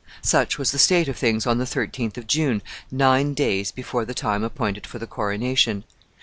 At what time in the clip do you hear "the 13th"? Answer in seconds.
1.59-2.17